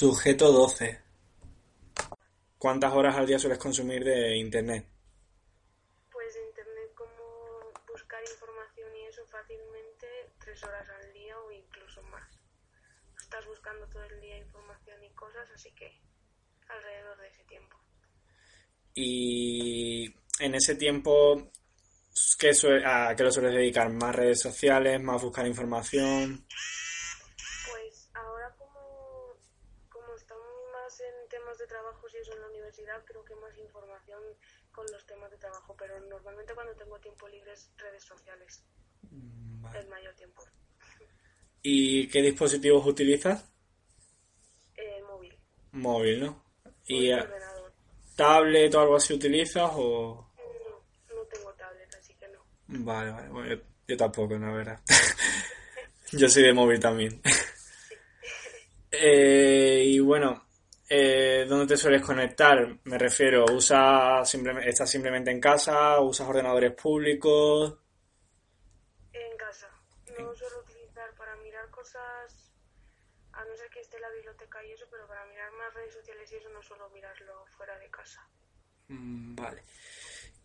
[0.00, 0.98] Sujeto 12.
[2.56, 4.86] ¿Cuántas horas al día sueles consumir de internet?
[6.10, 10.06] Pues de internet como buscar información y eso fácilmente
[10.42, 12.32] tres horas al día o incluso más.
[13.20, 15.92] Estás buscando todo el día información y cosas, así que
[16.66, 17.76] alrededor de ese tiempo.
[18.94, 21.50] Y en ese tiempo,
[22.38, 22.52] ¿qué
[22.86, 23.90] ¿a qué lo sueles dedicar?
[23.90, 24.98] ¿Más redes sociales?
[24.98, 26.46] ¿Más buscar información?
[27.70, 29.36] Pues ahora como,
[29.90, 31.58] como estamos más en temas
[32.28, 34.20] en la universidad, creo que más información
[34.72, 38.64] con los temas de trabajo, pero normalmente cuando tengo tiempo libre es redes sociales,
[39.74, 40.42] el mayor tiempo.
[41.62, 43.44] ¿Y qué dispositivos utilizas?
[44.76, 45.38] Eh, móvil,
[45.72, 46.44] Móvil, ¿no?
[46.86, 47.24] ¿Y móvil,
[48.16, 50.30] tablet o algo así utilizas o...?
[51.08, 52.40] No, no tengo tablet, así que no.
[52.66, 54.80] Vale, vale, bueno, yo, yo tampoco, la verdad.
[56.12, 57.20] yo soy de móvil también.
[58.92, 60.49] Eh, y bueno,
[60.90, 62.78] eh, ¿dónde te sueles conectar?
[62.84, 66.00] Me refiero, ¿usas simplemente, estás simplemente en casa?
[66.00, 67.78] ¿Usas ordenadores públicos?
[69.12, 69.68] En casa.
[70.18, 72.52] No suelo utilizar para mirar cosas,
[73.32, 76.30] a no ser que esté la biblioteca y eso, pero para mirar más redes sociales
[76.32, 78.28] y eso no suelo mirarlo fuera de casa.
[78.88, 79.62] Mm, Vale.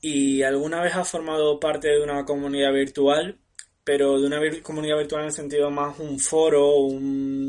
[0.00, 3.38] ¿Y alguna vez has formado parte de una comunidad virtual?
[3.84, 7.39] Pero de una vir- comunidad virtual en el sentido más un foro, un...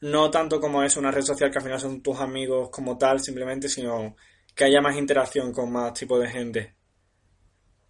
[0.00, 3.20] no tanto como es una red social que al final son tus amigos como tal,
[3.20, 4.16] simplemente, sino
[4.54, 6.76] que haya más interacción con más tipo de gente.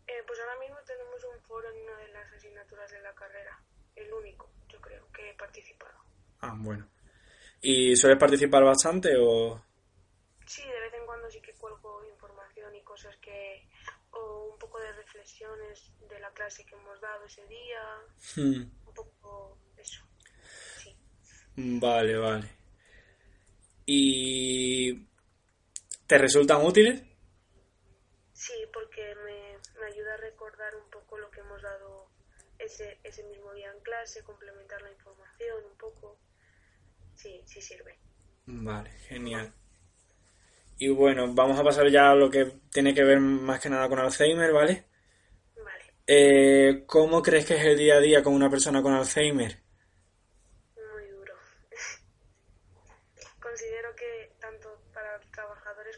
[0.06, 3.62] Eh, pues ahora mismo tenemos un foro en una de las asignaturas de la carrera,
[3.94, 5.94] el único, yo creo, que he participado.
[6.40, 6.88] Ah, bueno.
[7.60, 9.62] ¿Y sueles participar bastante o...?
[10.46, 13.66] Sí, de vez en cuando sí que cuelgo información y cosas que,
[14.12, 17.82] o un poco de reflexiones de la clase que hemos dado ese día,
[18.36, 20.04] Hmm, un poco eso.
[21.56, 22.48] Vale, vale.
[23.86, 25.06] ¿Y
[26.06, 27.02] te resultan útiles?
[28.32, 32.10] Sí, porque me, me ayuda a recordar un poco lo que hemos dado
[32.58, 36.18] ese, ese mismo día en clase, complementar la información un poco.
[37.14, 37.98] Sí, sí sirve.
[38.46, 39.52] Vale, genial.
[40.78, 43.88] Y bueno, vamos a pasar ya a lo que tiene que ver más que nada
[43.88, 44.84] con Alzheimer, ¿vale?
[45.56, 45.84] Vale.
[46.06, 49.58] Eh, ¿cómo crees que es el día a día con una persona con Alzheimer?
[50.76, 51.34] Muy duro.
[53.40, 55.18] Considero que tanto para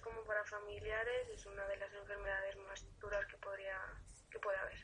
[0.01, 3.79] como para familiares es una de las enfermedades más duras que podría
[4.31, 4.79] que puede haber.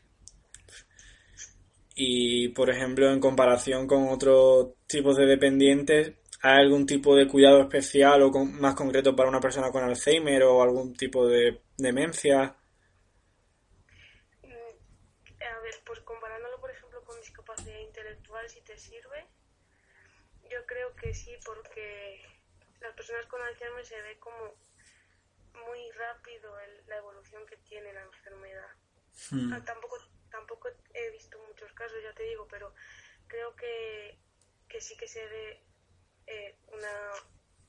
[1.96, 7.60] Y, por ejemplo, en comparación con otros tipos de dependientes, ¿hay algún tipo de cuidado
[7.60, 12.56] especial o con- más concreto para una persona con Alzheimer o algún tipo de demencia?
[14.42, 19.24] Mm, A ver, pues comparándolo por ejemplo con discapacidad intelectual, si te sirve,
[20.50, 22.22] yo creo que sí, porque
[22.80, 24.54] las personas con Alzheimer se ve como
[25.54, 28.68] muy rápido el- la evolución que tiene la enfermedad.
[29.30, 29.96] Hmm, Ah, tampoco,
[30.30, 32.74] tampoco he visto muchos casos, ya te digo, pero
[33.28, 34.18] creo que,
[34.68, 35.62] que sí que se ve
[36.26, 37.12] eh, una,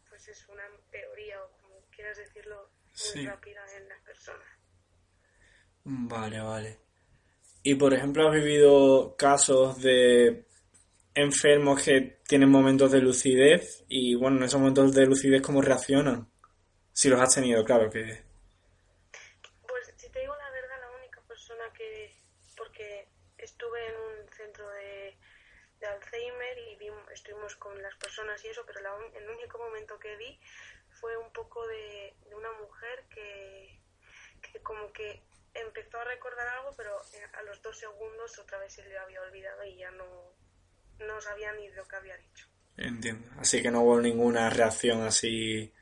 [0.09, 2.69] pues es una teoría o como quieras decirlo,
[2.99, 3.21] muy Sí.
[3.21, 4.47] rápida en las personas.
[5.85, 6.79] Vale, vale.
[7.63, 10.45] Y, por ejemplo, ¿has vivido casos de
[11.15, 13.85] enfermos que tienen momentos de lucidez?
[13.89, 16.29] Y, bueno, en esos momentos de lucidez, ¿cómo reaccionan?
[16.95, 18.23] Si los has tenido, claro que...
[19.67, 22.15] Pues si te digo la verdad, la única persona que,
[22.55, 25.17] porque estuve en un centro de,
[25.81, 29.99] de Alzheimer y vim- estuvimos con las personas y eso, pero la el único momento
[29.99, 30.39] que vi
[31.01, 33.77] fue un poco de, de una mujer que,
[34.41, 35.21] que como que
[35.53, 39.21] empezó a recordar algo, pero eh, a los dos segundos otra vez se le había
[39.21, 40.07] olvidado y ya no,
[40.99, 42.47] no sabía ni lo que había dicho.
[42.77, 43.29] Entiendo.
[43.37, 45.73] Así que no hubo ninguna reacción así...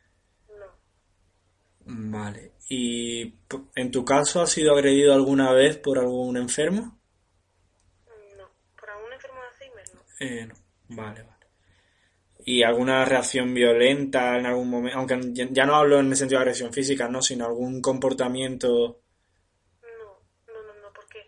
[1.86, 2.54] Vale.
[2.70, 3.34] ¿Y
[3.76, 7.00] en tu caso has sido agredido alguna vez por algún enfermo?
[8.38, 8.50] No.
[8.80, 9.96] ¿Por algún enfermo de Alzheimer?
[9.96, 10.02] No.
[10.20, 10.56] Eh, no.
[10.96, 11.34] Vale, vale.
[12.46, 14.98] ¿Y alguna reacción violenta en algún momento?
[14.98, 15.20] Aunque
[15.52, 17.22] ya no hablo en el sentido de agresión física, ¿no?
[17.22, 19.02] Sino algún comportamiento...
[19.82, 20.20] No,
[20.54, 21.28] no, no, no, porque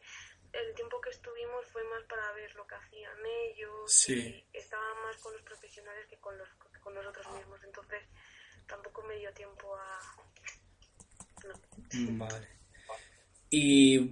[0.51, 3.17] el tiempo que estuvimos fue más para ver lo que hacían
[3.49, 4.45] ellos Sí.
[4.53, 8.01] y estaba más con los profesionales que con los que con nosotros mismos, entonces
[8.67, 9.99] tampoco me dio tiempo a.
[11.93, 12.47] Vale.
[13.49, 14.11] Y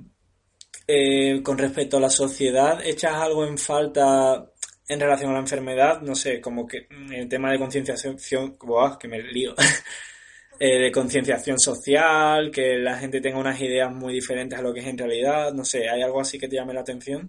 [0.87, 4.51] eh, con respecto a la sociedad, ¿echas algo en falta
[4.87, 6.01] en relación a la enfermedad?
[6.01, 8.97] No sé, como que mm, el tema de concienciación, ¡buah!
[8.97, 9.55] que me lío.
[10.59, 14.81] Eh, de concienciación social, que la gente tenga unas ideas muy diferentes a lo que
[14.81, 17.23] es en realidad, no sé, ¿hay algo así que te llame la atención?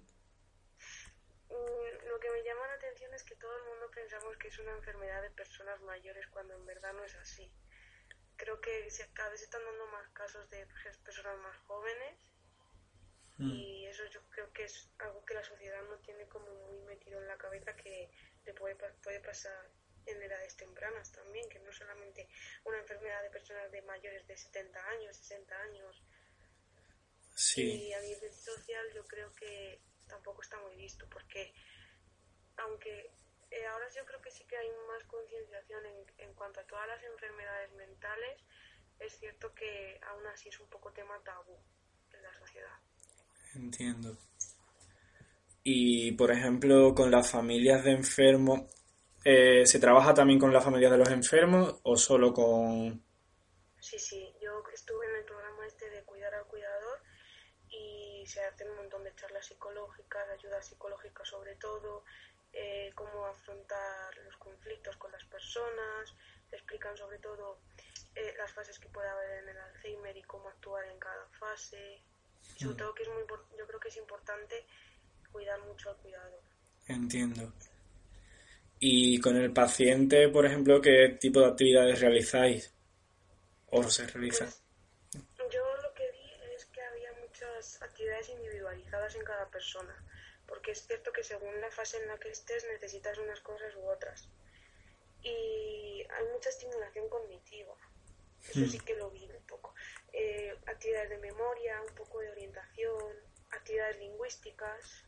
[1.49, 4.59] Mm, Lo que me llama la atención es que todo el mundo pensamos que es
[4.59, 7.49] una enfermedad de personas personas mayores cuando en verdad no es así.
[8.45, 10.67] Creo que cada vez se están dando más casos de
[11.03, 12.15] personas más jóvenes
[13.39, 13.51] mm.
[13.51, 17.23] y eso yo creo que es algo que la sociedad no tiene como muy metido
[17.23, 18.11] en la cabeza que
[18.45, 19.71] le puede, puede pasar
[20.05, 22.29] en edades tempranas también, que no solamente
[22.65, 26.05] una enfermedad de personas de mayores de 70 años, 60 años.
[27.35, 27.63] Sí.
[27.63, 31.55] Y a nivel social yo creo que tampoco está muy visto, porque
[32.59, 33.11] aunque
[33.55, 36.87] eh, ahora yo creo que sí que hay más concienciación en, en cuanto a todas
[36.89, 38.43] las enfermedades mentales,
[38.99, 41.57] es cierto que aún así es un poco tema tabú
[42.13, 42.77] en la sociedad.
[43.55, 44.17] Entiendo.
[45.63, 48.63] Y, por ejemplo, con las familias de enfermos,
[49.25, 53.03] eh, ¿se trabaja también con las familias de los enfermos o solo con...?
[53.81, 57.01] Sí, sí, yo estuve en el programa este de cuidar al cuidador
[57.71, 62.05] y se hacen un montón de charlas psicológicas, ayuda psicológica sobre todo,
[62.55, 66.15] eh, cómo afrontar los conflictos con las personas,
[66.49, 67.59] te explican sobre todo
[68.15, 72.01] eh, las fases que puede haber en el Alzheimer y cómo actuar en cada fase.
[72.57, 72.77] Sobre mm.
[72.77, 73.23] todo que es muy,
[73.59, 74.67] yo creo que es importante
[75.33, 76.41] cuidar mucho al cuidador.
[76.87, 77.53] Entiendo.
[78.79, 82.73] Y con el paciente, por ejemplo, ¿qué tipo de actividades realizáis?
[83.71, 84.45] ¿O se realiza?
[84.45, 89.97] Pues, yo lo que vi es que había muchas actividades individualizadas en cada persona,
[90.47, 93.89] porque es cierto que según la fase en la que estés necesitas unas cosas u
[93.89, 94.29] otras.
[95.23, 97.75] Y hay mucha estimulación cognitiva,
[98.49, 98.69] eso hmm.
[98.69, 99.75] sí que lo vi un poco.
[100.13, 103.13] Eh, actividades de memoria, un poco de orientación,
[103.51, 105.05] actividades lingüísticas.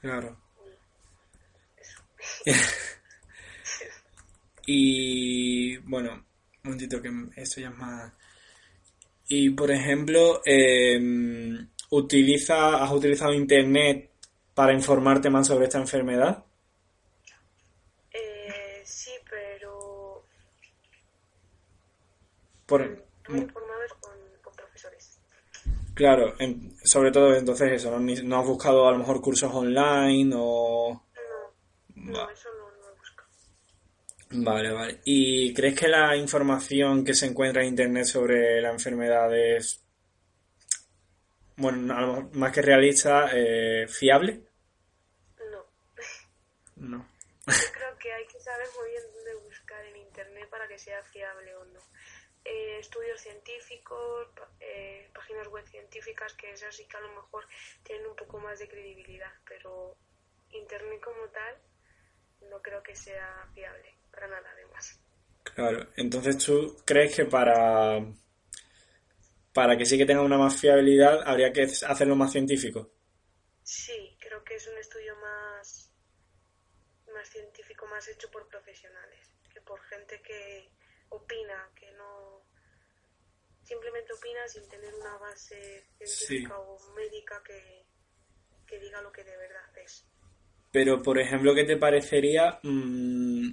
[0.00, 0.40] Claro.
[4.66, 6.26] y bueno, un
[6.62, 8.12] momentito que esto ya es más...
[9.28, 14.10] Y por ejemplo, em, utiliza, ¿has utilizado Internet
[14.54, 16.44] para informarte más sobre esta enfermedad?
[18.12, 20.22] Eh, sí, pero...
[22.66, 23.06] Por...
[23.28, 25.18] Informados con, profesores.
[25.94, 26.34] Claro,
[26.84, 27.98] sobre todo entonces eso, ¿no?
[27.98, 31.02] ¿no has buscado a lo mejor cursos online o...?
[31.94, 33.24] No, eso no, lo busco.
[34.30, 35.00] Vale, vale.
[35.04, 39.85] ¿Y crees que la información que se encuentra en Internet sobre la enfermedad es,
[41.56, 44.42] bueno, más que realista, eh, fiable?
[45.50, 45.66] No.
[46.76, 47.08] No.
[47.46, 51.02] Yo creo que hay que saber muy bien dónde buscar en Internet para que sea
[51.04, 51.80] fiable o no.
[52.44, 54.28] Eh, estudios científicos,
[54.60, 57.44] eh, páginas web científicas, que esas sí que a lo mejor
[57.82, 59.96] tienen un poco más de credibilidad, pero
[60.52, 61.56] Internet como tal
[62.50, 65.00] no creo que sea fiable para nada además.
[65.42, 67.98] Claro, entonces tú crees que para
[69.56, 72.90] para que sí que tenga una más fiabilidad habría que hacerlo más científico.
[73.62, 75.90] Sí, creo que es un estudio más
[77.14, 80.68] más científico, más hecho por profesionales, que por gente que
[81.08, 82.42] opina, que no
[83.62, 87.86] simplemente opina sin tener una base científica o médica que,
[88.66, 90.04] que diga lo que de verdad es.
[90.70, 93.48] Pero, por ejemplo, ¿qué te parecería mm,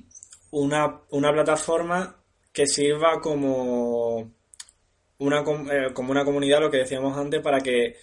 [0.51, 2.21] una, una, plataforma
[2.51, 4.42] que sirva como
[5.25, 5.41] una,
[5.71, 7.97] eh, como una comunidad, lo que decíamos antes, para que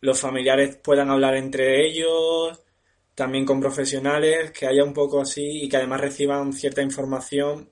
[0.00, 2.62] los familiares puedan hablar entre ellos,
[3.14, 7.70] también con profesionales, que haya un poco así y que además reciban cierta información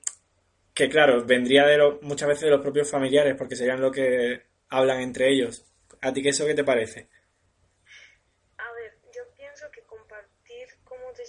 [0.74, 5.00] que, claro, vendría de muchas veces de los propios familiares, porque serían lo que hablan
[5.00, 5.64] entre ellos.
[6.00, 7.08] ¿A ti qué eso qué te parece?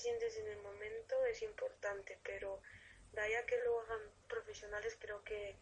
[0.05, 2.61] sientes en el momento es importante, pero
[3.13, 5.55] de ahí a que lo hagan profesionales creo que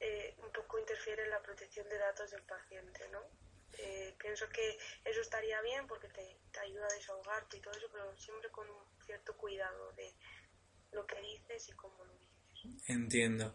[0.00, 3.20] eh, un poco interfiere en la protección de datos del paciente, ¿no?
[3.78, 7.88] Eh, pienso que eso estaría bien porque te, te, ayuda a desahogarte y todo eso,
[7.92, 10.12] pero siempre con un cierto cuidado de
[10.92, 12.88] lo que dices y cómo lo dices.
[12.88, 13.54] Entiendo.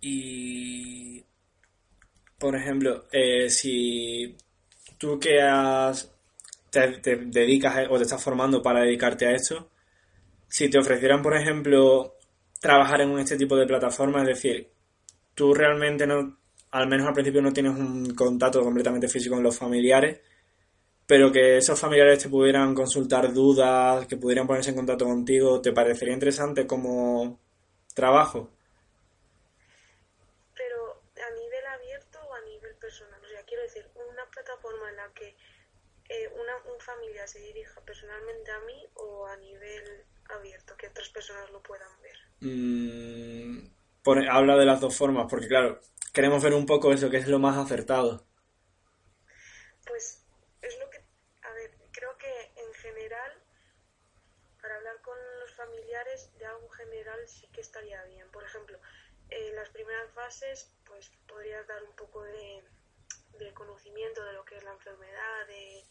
[0.00, 1.24] Y,
[2.38, 4.36] por ejemplo, eh, si
[4.96, 6.12] tú que has
[6.70, 9.70] te, dedicas o te estás formando para dedicarte a esto,
[10.48, 12.14] si te ofrecieran, por ejemplo,
[12.60, 14.70] trabajar en este tipo de plataforma, es decir,
[15.38, 16.36] tú realmente no,
[16.72, 20.20] al menos al principio no tienes un contacto completamente físico con los familiares,
[21.06, 25.70] pero que esos familiares te pudieran consultar dudas, que pudieran ponerse en contacto contigo, ¿te
[25.72, 27.38] parecería interesante como
[27.94, 28.50] trabajo?
[30.56, 34.96] Pero a nivel abierto o a nivel personal, o sea, quiero decir, una plataforma en
[34.96, 35.36] la que
[36.08, 41.48] eh, una, familia se dirija personalmente a mí o a nivel abierto, que otras personas
[41.52, 42.16] lo puedan ver?
[42.40, 43.77] Mm,
[44.30, 45.80] habla de las dos formas, porque claro,
[46.12, 48.26] queremos ver un poco eso, que es lo más acertado.
[49.86, 50.24] Pues
[50.62, 50.98] es lo que,
[51.42, 53.32] a ver, creo que en general,
[54.60, 58.30] para hablar con los familiares de algo general sí que estaría bien.
[58.30, 58.78] Por ejemplo,
[59.30, 62.64] en las primeras fases, pues podrías dar un poco de,
[63.38, 65.84] de conocimiento de lo que es la enfermedad, de,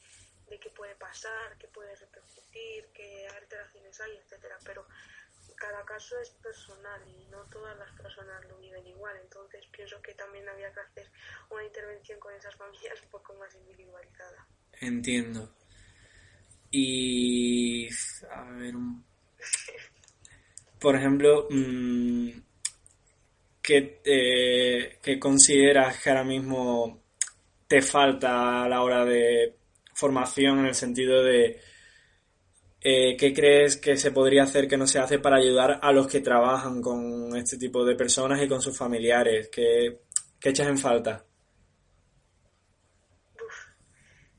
[0.50, 4.58] de qué puede pasar, qué puede repercutir, qué alteraciones hay, etcétera.
[4.64, 4.86] Pero
[5.58, 9.16] cada caso es personal y no todas las personas lo viven igual.
[9.22, 11.12] Entonces pienso que también había que hacer
[11.50, 14.48] una intervención con esas familias un poco más individualizada.
[14.80, 15.54] Entiendo.
[16.70, 17.88] Y
[18.30, 18.74] a ver,
[20.80, 22.30] por ejemplo, mm,
[23.62, 24.02] ¿qué,
[25.02, 27.04] ¿qué consideras que ahora mismo
[27.68, 29.56] te falta a la hora de
[29.94, 31.60] formación en el sentido de
[32.90, 36.08] eh, ¿qué crees que se podría hacer que no se hace para ayudar a los
[36.08, 39.50] que trabajan con este tipo de personas y con sus familiares?
[39.50, 40.04] ¿Qué,
[40.40, 41.26] qué echas en falta?
[43.36, 43.68] Uf,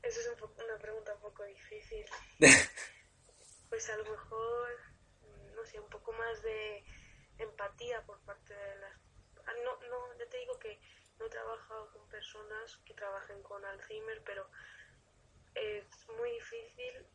[0.01, 2.03] esa es una pregunta un poco difícil.
[3.69, 4.69] pues a lo mejor,
[5.55, 6.83] no sé, un poco más de
[7.37, 8.97] empatía por parte de las...
[9.45, 10.79] Ah, no, no, yo te digo que
[11.19, 14.49] no he trabajado con personas que trabajen con Alzheimer, pero
[15.53, 15.85] es
[16.17, 17.05] muy difícil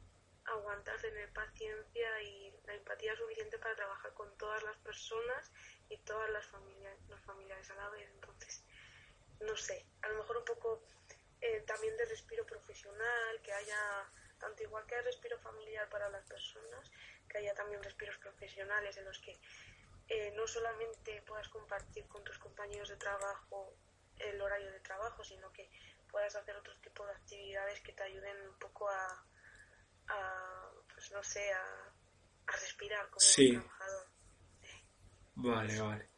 [0.46, 5.50] aguantar, tener paciencia y la empatía suficiente para trabajar con todas las personas
[5.88, 8.08] y todas las familias, los familiares a la vez.
[8.14, 8.64] Entonces,
[9.40, 10.82] no sé, a lo mejor un poco
[11.40, 16.24] eh, también de respiro profesional, que haya, tanto igual que hay respiro familiar para las
[16.26, 16.90] personas,
[17.28, 19.38] que haya también respiros profesionales en los que
[20.08, 23.74] eh, no solamente puedas compartir con tus compañeros de trabajo
[24.18, 25.68] el horario de trabajo, sino que
[26.10, 29.24] puedas hacer otro tipo de actividades que te ayuden un poco a,
[30.08, 33.50] a, pues no sé, a, a respirar como sí.
[33.50, 34.06] un trabajador.
[35.36, 36.13] Vale, vale.